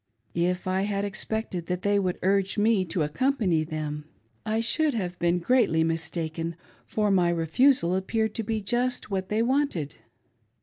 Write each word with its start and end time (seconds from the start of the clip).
If 0.33 0.65
I 0.65 0.81
had 0.81 1.05
expected 1.05 1.67
that 1.67 1.83
they 1.83 1.99
would 1.99 2.17
urge 2.23 2.57
me 2.57 2.85
to 2.85 3.03
accompany 3.03 3.63
them, 3.63 4.05
I 4.47 4.59
should. 4.59 4.95
have 4.95 5.19
been 5.19 5.37
greatly 5.37 5.83
mistaken, 5.83 6.55
for 6.87 7.11
my 7.11 7.29
refusal 7.29 7.95
appeared 7.95 8.33
to 8.33 8.43
be 8.43 8.61
just 8.61 9.11
what 9.11 9.29
they 9.29 9.43
wanted. 9.43 9.97